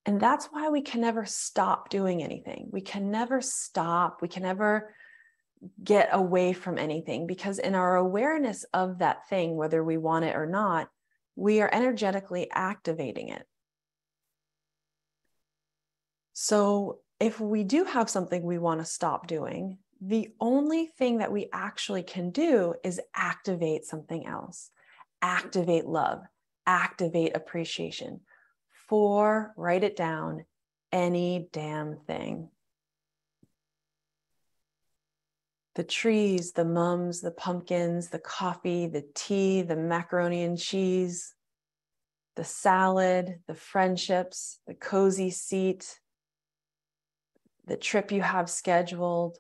And 0.08 0.18
that's 0.18 0.46
why 0.46 0.70
we 0.70 0.80
can 0.80 1.02
never 1.02 1.26
stop 1.26 1.90
doing 1.90 2.22
anything. 2.22 2.70
We 2.72 2.80
can 2.80 3.10
never 3.10 3.42
stop. 3.42 4.22
We 4.22 4.28
can 4.28 4.42
never 4.42 4.94
get 5.84 6.08
away 6.12 6.54
from 6.54 6.78
anything 6.78 7.26
because 7.26 7.58
in 7.58 7.74
our 7.74 7.96
awareness 7.96 8.64
of 8.72 9.00
that 9.00 9.28
thing, 9.28 9.54
whether 9.54 9.84
we 9.84 9.98
want 9.98 10.24
it 10.24 10.34
or 10.34 10.46
not, 10.46 10.88
we 11.36 11.60
are 11.60 11.68
energetically 11.70 12.48
activating 12.50 13.28
it. 13.28 13.46
So 16.32 17.00
if 17.20 17.38
we 17.38 17.62
do 17.62 17.84
have 17.84 18.08
something 18.08 18.42
we 18.42 18.56
want 18.56 18.80
to 18.80 18.86
stop 18.86 19.26
doing, 19.26 19.76
the 20.00 20.30
only 20.40 20.86
thing 20.86 21.18
that 21.18 21.32
we 21.32 21.50
actually 21.52 22.02
can 22.02 22.30
do 22.30 22.72
is 22.82 22.98
activate 23.14 23.84
something 23.84 24.26
else, 24.26 24.70
activate 25.20 25.84
love, 25.84 26.22
activate 26.66 27.36
appreciation 27.36 28.20
for, 28.88 29.52
write 29.56 29.84
it 29.84 29.96
down, 29.96 30.44
any 30.92 31.48
damn 31.52 31.96
thing. 32.06 32.50
the 35.78 35.84
trees, 35.84 36.50
the 36.50 36.64
mums, 36.64 37.20
the 37.20 37.30
pumpkins, 37.30 38.08
the 38.08 38.18
coffee, 38.18 38.88
the 38.88 39.04
tea, 39.14 39.62
the 39.62 39.76
macaroni 39.76 40.42
and 40.42 40.58
cheese, 40.58 41.36
the 42.34 42.42
salad, 42.42 43.38
the 43.46 43.54
friendships, 43.54 44.58
the 44.66 44.74
cozy 44.74 45.30
seat, 45.30 46.00
the 47.68 47.76
trip 47.76 48.10
you 48.10 48.20
have 48.20 48.50
scheduled, 48.50 49.38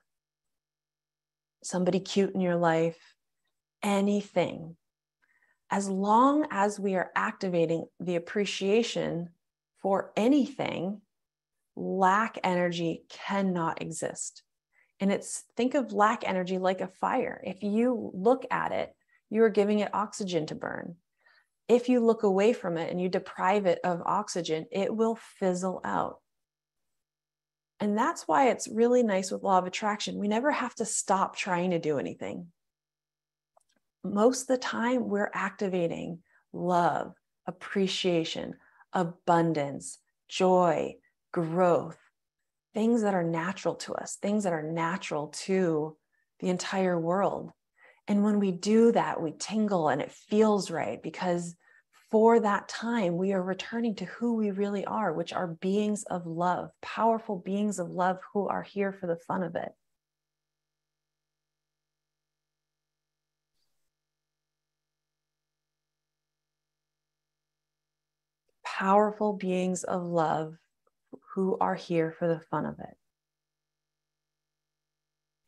somebody 1.64 1.98
cute 1.98 2.32
in 2.36 2.40
your 2.40 2.54
life, 2.54 3.16
anything. 3.82 4.76
As 5.70 5.88
long 5.88 6.46
as 6.52 6.78
we 6.78 6.94
are 6.94 7.10
activating 7.16 7.86
the 7.98 8.14
appreciation 8.14 9.30
for 9.82 10.12
anything, 10.16 11.00
lack 11.76 12.38
energy 12.42 13.04
cannot 13.08 13.80
exist. 13.80 14.42
And 15.00 15.12
it's 15.12 15.44
think 15.56 15.74
of 15.74 15.92
lack 15.92 16.28
energy 16.28 16.58
like 16.58 16.80
a 16.80 16.88
fire. 16.88 17.40
If 17.44 17.62
you 17.62 18.10
look 18.14 18.44
at 18.50 18.72
it, 18.72 18.94
you 19.30 19.42
are 19.44 19.50
giving 19.50 19.78
it 19.80 19.94
oxygen 19.94 20.46
to 20.46 20.54
burn. 20.54 20.96
If 21.68 21.88
you 21.88 22.00
look 22.00 22.22
away 22.22 22.52
from 22.52 22.78
it 22.78 22.90
and 22.90 23.00
you 23.00 23.08
deprive 23.08 23.66
it 23.66 23.78
of 23.84 24.02
oxygen, 24.04 24.66
it 24.72 24.94
will 24.94 25.16
fizzle 25.16 25.80
out. 25.84 26.18
And 27.80 27.96
that's 27.96 28.26
why 28.26 28.48
it's 28.48 28.66
really 28.66 29.02
nice 29.02 29.30
with 29.30 29.42
law 29.42 29.58
of 29.58 29.66
attraction. 29.66 30.18
We 30.18 30.26
never 30.26 30.50
have 30.50 30.74
to 30.76 30.84
stop 30.84 31.36
trying 31.36 31.70
to 31.70 31.78
do 31.78 31.98
anything. 31.98 32.48
Most 34.02 34.42
of 34.42 34.46
the 34.48 34.58
time, 34.58 35.08
we're 35.08 35.30
activating 35.32 36.20
love, 36.52 37.14
appreciation, 37.46 38.54
abundance, 38.92 39.98
joy, 40.28 40.94
growth, 41.32 41.98
things 42.74 43.02
that 43.02 43.14
are 43.14 43.24
natural 43.24 43.74
to 43.74 43.94
us, 43.94 44.16
things 44.16 44.44
that 44.44 44.52
are 44.52 44.62
natural 44.62 45.28
to 45.28 45.96
the 46.40 46.48
entire 46.48 46.98
world. 46.98 47.50
And 48.06 48.24
when 48.24 48.38
we 48.38 48.52
do 48.52 48.92
that, 48.92 49.20
we 49.20 49.34
tingle 49.38 49.88
and 49.88 50.00
it 50.00 50.12
feels 50.12 50.70
right 50.70 51.02
because 51.02 51.54
for 52.10 52.40
that 52.40 52.68
time, 52.68 53.16
we 53.16 53.32
are 53.34 53.42
returning 53.42 53.94
to 53.96 54.06
who 54.06 54.34
we 54.34 54.50
really 54.50 54.84
are, 54.86 55.12
which 55.12 55.34
are 55.34 55.46
beings 55.46 56.04
of 56.04 56.26
love, 56.26 56.70
powerful 56.80 57.36
beings 57.36 57.78
of 57.78 57.90
love 57.90 58.18
who 58.32 58.48
are 58.48 58.62
here 58.62 58.92
for 58.92 59.06
the 59.06 59.18
fun 59.26 59.42
of 59.42 59.56
it. 59.56 59.72
Powerful 68.78 69.32
beings 69.32 69.82
of 69.82 70.04
love 70.04 70.54
who 71.34 71.58
are 71.60 71.74
here 71.74 72.14
for 72.16 72.28
the 72.28 72.38
fun 72.48 72.64
of 72.64 72.78
it. 72.78 72.96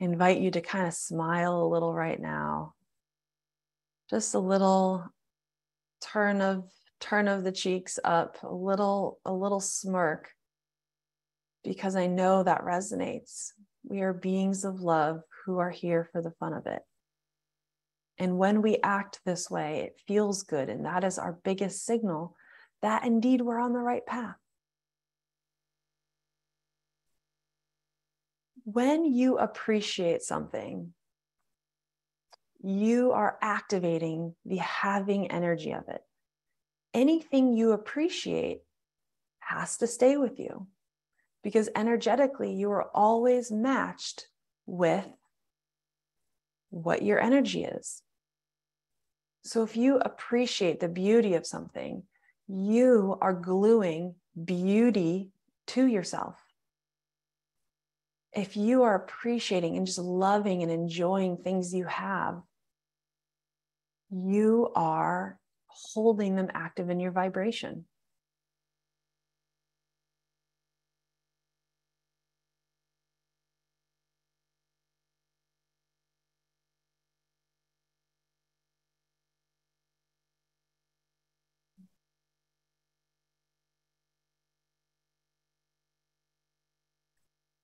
invite 0.01 0.40
you 0.40 0.51
to 0.51 0.61
kind 0.61 0.88
of 0.88 0.95
smile 0.95 1.62
a 1.62 1.69
little 1.69 1.95
right 1.95 2.19
now. 2.19 2.75
Just 4.09 4.35
a 4.35 4.40
little 4.40 5.07
turn 6.01 6.40
of 6.40 6.64
turn 6.99 7.29
of 7.29 7.45
the 7.45 7.53
cheeks 7.53 8.01
up, 8.03 8.38
a 8.43 8.53
little 8.53 9.21
a 9.25 9.33
little 9.33 9.61
smirk 9.61 10.31
because 11.62 11.95
I 11.95 12.09
know 12.09 12.43
that 12.43 12.64
resonates. 12.64 13.53
We 13.85 14.01
are 14.01 14.12
beings 14.12 14.64
of 14.64 14.81
love 14.81 15.23
who 15.45 15.59
are 15.59 15.71
here 15.71 16.09
for 16.11 16.21
the 16.21 16.33
fun 16.33 16.53
of 16.53 16.66
it. 16.66 16.83
And 18.19 18.38
when 18.38 18.61
we 18.61 18.79
act 18.83 19.21
this 19.25 19.49
way, 19.49 19.83
it 19.83 20.01
feels 20.09 20.43
good. 20.43 20.69
And 20.69 20.85
that 20.85 21.05
is 21.05 21.16
our 21.16 21.38
biggest 21.45 21.85
signal 21.85 22.37
that 22.83 23.05
indeed 23.05 23.40
we're 23.40 23.61
on 23.61 23.73
the 23.73 23.79
right 23.79 24.05
path. 24.05 24.37
when 28.64 29.05
you 29.05 29.38
appreciate 29.38 30.23
something, 30.23 30.93
you 32.62 33.12
are 33.12 33.38
activating 33.40 34.35
the 34.45 34.59
having 34.59 35.31
energy 35.31 35.73
of 35.73 35.88
it. 35.88 36.03
Anything 36.93 37.53
you 37.53 37.73
appreciate 37.73 38.61
has 39.38 39.79
to 39.79 39.87
stay 39.87 40.16
with 40.16 40.38
you 40.38 40.66
because 41.43 41.69
energetically 41.75 42.53
you 42.53 42.71
are 42.71 42.90
always 42.95 43.51
matched 43.51 44.27
with 44.66 45.09
what 46.69 47.03
your 47.03 47.19
energy 47.21 47.64
is. 47.64 48.03
So 49.43 49.62
if 49.62 49.77
you 49.77 49.97
appreciate 49.97 50.81
the 50.81 50.88
beauty 50.88 51.35
of 51.35 51.47
something, 51.47 52.03
you 52.52 53.16
are 53.20 53.34
gluing 53.34 54.14
beauty 54.44 55.30
to 55.68 55.86
yourself 55.86 56.36
if 58.32 58.56
you 58.56 58.84
are 58.84 58.94
appreciating 58.94 59.76
and 59.76 59.86
just 59.86 59.98
loving 59.98 60.62
and 60.62 60.70
enjoying 60.70 61.36
things 61.36 61.74
you 61.74 61.84
have, 61.84 62.40
you 64.10 64.70
are 64.74 65.38
holding 65.66 66.36
them 66.36 66.48
active 66.54 66.90
in 66.90 67.00
your 67.00 67.12
vibration. 67.12 67.84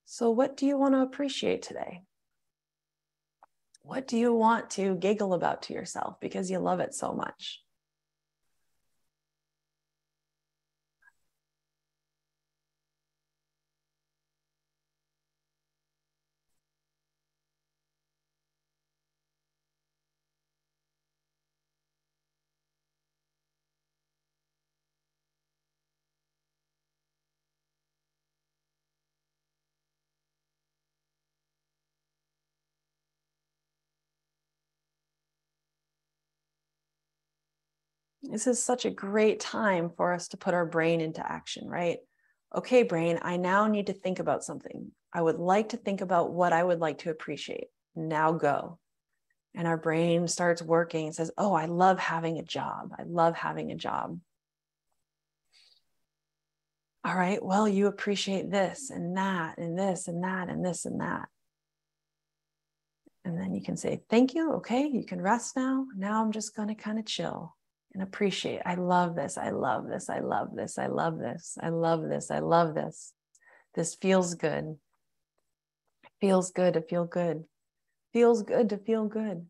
So, 0.08 0.30
what 0.30 0.56
do 0.56 0.66
you 0.66 0.78
want 0.78 0.94
to 0.94 1.00
appreciate 1.00 1.62
today? 1.62 2.04
What 3.82 4.06
do 4.06 4.16
you 4.16 4.32
want 4.32 4.70
to 4.70 4.94
giggle 4.94 5.34
about 5.34 5.62
to 5.62 5.72
yourself 5.74 6.20
because 6.20 6.48
you 6.48 6.60
love 6.60 6.78
it 6.78 6.94
so 6.94 7.12
much? 7.12 7.65
This 38.30 38.46
is 38.46 38.62
such 38.62 38.84
a 38.84 38.90
great 38.90 39.40
time 39.40 39.90
for 39.96 40.12
us 40.12 40.28
to 40.28 40.36
put 40.36 40.54
our 40.54 40.66
brain 40.66 41.00
into 41.00 41.24
action, 41.24 41.68
right? 41.68 41.98
Okay, 42.54 42.82
brain, 42.82 43.18
I 43.22 43.36
now 43.36 43.66
need 43.66 43.86
to 43.86 43.92
think 43.92 44.18
about 44.18 44.44
something. 44.44 44.90
I 45.12 45.22
would 45.22 45.36
like 45.36 45.70
to 45.70 45.76
think 45.76 46.00
about 46.00 46.32
what 46.32 46.52
I 46.52 46.62
would 46.62 46.80
like 46.80 46.98
to 46.98 47.10
appreciate. 47.10 47.68
Now 47.94 48.32
go. 48.32 48.78
And 49.54 49.66
our 49.66 49.76
brain 49.76 50.28
starts 50.28 50.60
working 50.60 51.06
and 51.06 51.14
says, 51.14 51.30
Oh, 51.38 51.54
I 51.54 51.66
love 51.66 51.98
having 51.98 52.38
a 52.38 52.42
job. 52.42 52.92
I 52.98 53.04
love 53.04 53.34
having 53.34 53.72
a 53.72 53.76
job. 53.76 54.20
All 57.04 57.14
right, 57.14 57.42
well, 57.42 57.68
you 57.68 57.86
appreciate 57.86 58.50
this 58.50 58.90
and 58.90 59.16
that 59.16 59.58
and 59.58 59.78
this 59.78 60.08
and 60.08 60.24
that 60.24 60.48
and 60.48 60.64
this 60.64 60.84
and 60.84 61.00
that. 61.00 61.28
And 63.24 63.38
then 63.38 63.54
you 63.54 63.62
can 63.62 63.76
say, 63.76 64.02
Thank 64.10 64.34
you. 64.34 64.54
Okay, 64.54 64.86
you 64.86 65.04
can 65.04 65.22
rest 65.22 65.56
now. 65.56 65.86
Now 65.96 66.22
I'm 66.22 66.32
just 66.32 66.54
going 66.54 66.68
to 66.68 66.74
kind 66.74 66.98
of 66.98 67.06
chill 67.06 67.56
and 67.96 68.02
appreciate. 68.02 68.60
I 68.66 68.74
love 68.74 69.16
this. 69.16 69.38
I 69.38 69.48
love 69.48 69.88
this. 69.88 70.10
I 70.10 70.18
love 70.18 70.54
this. 70.54 70.78
I 70.78 70.86
love 70.86 71.18
this. 71.18 71.56
I 71.62 71.70
love 71.70 72.02
this. 72.02 72.30
I 72.30 72.40
love 72.40 72.74
this. 72.74 73.14
This 73.74 73.94
feels 73.94 74.34
good. 74.34 74.76
Feels 76.20 76.50
good 76.50 76.74
to 76.74 76.82
feel 76.82 77.06
good. 77.06 77.44
Feels 78.12 78.42
good 78.42 78.68
to 78.68 78.76
feel 78.76 79.06
good. 79.06 79.46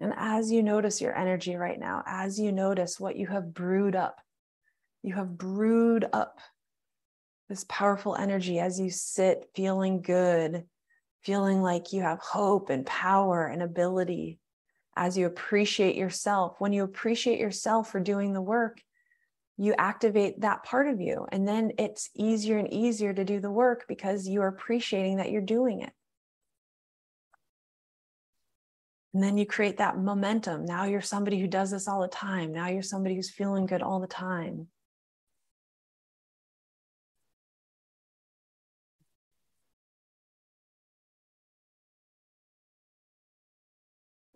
And 0.00 0.12
as 0.16 0.50
you 0.50 0.64
notice 0.64 1.00
your 1.00 1.16
energy 1.16 1.54
right 1.54 1.78
now, 1.78 2.02
as 2.04 2.40
you 2.40 2.50
notice 2.50 2.98
what 2.98 3.14
you 3.14 3.28
have 3.28 3.54
brewed 3.54 3.94
up, 3.94 4.16
you 5.04 5.14
have 5.14 5.38
brewed 5.38 6.06
up 6.12 6.40
this 7.48 7.64
powerful 7.68 8.16
energy 8.16 8.58
as 8.58 8.80
you 8.80 8.90
sit 8.90 9.48
feeling 9.54 10.00
good, 10.00 10.64
feeling 11.22 11.62
like 11.62 11.92
you 11.92 12.02
have 12.02 12.18
hope 12.18 12.70
and 12.70 12.86
power 12.86 13.46
and 13.46 13.62
ability 13.62 14.38
as 14.96 15.18
you 15.18 15.26
appreciate 15.26 15.96
yourself. 15.96 16.56
When 16.58 16.72
you 16.72 16.84
appreciate 16.84 17.38
yourself 17.38 17.90
for 17.90 18.00
doing 18.00 18.32
the 18.32 18.42
work, 18.42 18.80
you 19.56 19.74
activate 19.78 20.40
that 20.40 20.64
part 20.64 20.88
of 20.88 21.00
you. 21.00 21.26
And 21.30 21.46
then 21.46 21.72
it's 21.78 22.10
easier 22.14 22.58
and 22.58 22.72
easier 22.72 23.12
to 23.12 23.24
do 23.24 23.40
the 23.40 23.50
work 23.50 23.84
because 23.88 24.26
you 24.26 24.42
are 24.42 24.48
appreciating 24.48 25.18
that 25.18 25.30
you're 25.30 25.42
doing 25.42 25.82
it. 25.82 25.92
And 29.12 29.22
then 29.22 29.38
you 29.38 29.46
create 29.46 29.76
that 29.76 29.96
momentum. 29.96 30.64
Now 30.64 30.84
you're 30.84 31.00
somebody 31.00 31.40
who 31.40 31.46
does 31.46 31.70
this 31.70 31.86
all 31.86 32.00
the 32.00 32.08
time. 32.08 32.52
Now 32.52 32.66
you're 32.68 32.82
somebody 32.82 33.14
who's 33.14 33.30
feeling 33.30 33.66
good 33.66 33.80
all 33.80 34.00
the 34.00 34.08
time. 34.08 34.66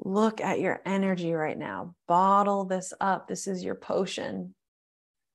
Look 0.08 0.40
at 0.40 0.58
your 0.58 0.80
energy 0.86 1.34
right 1.34 1.58
now. 1.58 1.94
Bottle 2.06 2.64
this 2.64 2.94
up. 2.98 3.28
This 3.28 3.46
is 3.46 3.62
your 3.62 3.74
potion. 3.74 4.54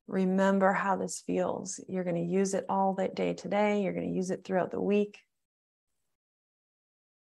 Remember 0.07 0.73
how 0.73 0.95
this 0.95 1.21
feels. 1.27 1.79
You're 1.88 2.03
going 2.03 2.15
to 2.15 2.23
use 2.23 2.55
it 2.55 2.65
all 2.67 2.95
that 2.95 3.13
day 3.13 3.36
today. 3.36 3.83
You're 3.83 3.93
going 3.93 4.09
to 4.09 4.15
use 4.15 4.31
it 4.31 4.43
throughout 4.43 4.71
the 4.71 4.81
week. 4.81 5.19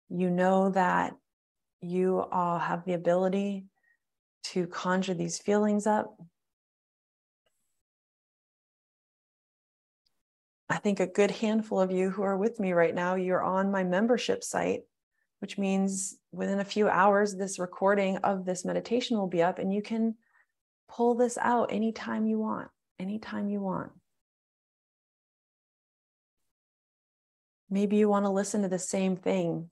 You 0.07 0.29
know 0.29 0.69
that 0.69 1.13
you 1.81 2.21
all 2.31 2.57
have 2.57 2.85
the 2.85 2.93
ability 2.93 3.65
to 4.53 4.65
conjure 4.67 5.13
these 5.13 5.37
feelings 5.37 5.85
up. 5.85 6.15
I 10.69 10.77
think 10.77 11.01
a 11.01 11.05
good 11.05 11.31
handful 11.31 11.81
of 11.81 11.91
you 11.91 12.11
who 12.11 12.23
are 12.23 12.37
with 12.37 12.61
me 12.61 12.71
right 12.71 12.95
now, 12.95 13.15
you're 13.15 13.43
on 13.43 13.71
my 13.71 13.83
membership 13.83 14.41
site 14.41 14.83
which 15.45 15.59
means 15.59 16.17
within 16.31 16.59
a 16.59 16.65
few 16.65 16.89
hours, 16.89 17.35
this 17.35 17.59
recording 17.59 18.17
of 18.23 18.45
this 18.45 18.65
meditation 18.65 19.15
will 19.15 19.27
be 19.27 19.43
up 19.43 19.59
and 19.59 19.71
you 19.71 19.79
can 19.79 20.15
pull 20.89 21.13
this 21.13 21.37
out 21.39 21.71
anytime 21.71 22.25
you 22.25 22.39
want, 22.39 22.67
anytime 22.99 23.47
you 23.47 23.59
want. 23.59 23.91
Maybe 27.69 27.97
you 27.97 28.09
want 28.09 28.25
to 28.25 28.31
listen 28.31 28.63
to 28.63 28.67
the 28.67 28.79
same 28.79 29.17
thing, 29.17 29.69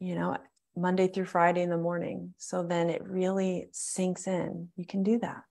you 0.00 0.16
know, 0.16 0.36
Monday 0.76 1.06
through 1.06 1.26
Friday 1.26 1.62
in 1.62 1.70
the 1.70 1.78
morning. 1.78 2.34
So 2.38 2.64
then 2.64 2.90
it 2.90 3.04
really 3.06 3.68
sinks 3.70 4.26
in. 4.26 4.70
You 4.74 4.84
can 4.84 5.04
do 5.04 5.20
that. 5.20 5.44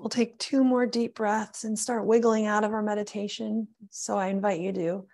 We'll 0.00 0.08
take 0.08 0.38
two 0.38 0.64
more 0.64 0.86
deep 0.86 1.14
breaths 1.14 1.64
and 1.64 1.78
start 1.78 2.06
wiggling 2.06 2.46
out 2.46 2.64
of 2.64 2.72
our 2.72 2.82
meditation. 2.82 3.68
So 3.90 4.16
I 4.16 4.28
invite 4.28 4.60
you 4.60 4.72
to 4.72 5.06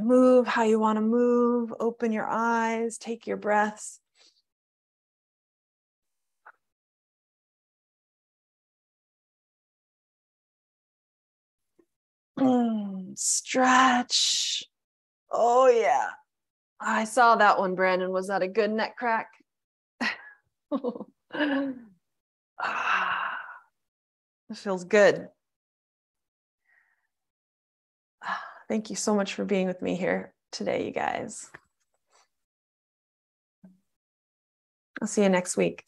move 0.00 0.46
how 0.46 0.62
you 0.62 0.78
want 0.78 0.98
to 0.98 1.02
move, 1.02 1.74
open 1.80 2.12
your 2.12 2.28
eyes, 2.28 2.96
take 2.96 3.26
your 3.26 3.36
breaths. 3.36 4.00
stretch. 13.16 14.62
Oh, 15.30 15.68
yeah. 15.68 16.08
I 16.80 17.04
saw 17.04 17.36
that 17.36 17.58
one, 17.58 17.74
Brandon. 17.74 18.12
Was 18.12 18.28
that 18.28 18.42
a 18.42 18.48
good 18.48 18.70
neck 18.70 18.96
crack? 18.96 19.28
Ah, 22.62 23.29
it 24.50 24.56
feels 24.56 24.84
good. 24.84 25.28
Thank 28.68 28.90
you 28.90 28.96
so 28.96 29.14
much 29.14 29.34
for 29.34 29.44
being 29.44 29.66
with 29.66 29.82
me 29.82 29.96
here 29.96 30.34
today, 30.52 30.86
you 30.86 30.92
guys. 30.92 31.50
I'll 35.00 35.08
see 35.08 35.22
you 35.22 35.28
next 35.28 35.56
week. 35.56 35.84